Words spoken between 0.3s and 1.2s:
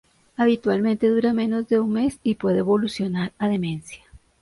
Habitualmente